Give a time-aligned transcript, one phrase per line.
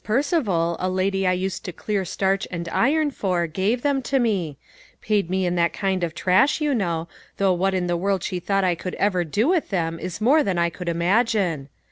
[0.03, 4.57] Percival, a lady I used to clear starch and iron for, gave them to me;
[4.99, 8.39] paid me in that kind of trash, you know, though what in the world she
[8.39, 11.69] thought I could ever do with them is more than I could imagine.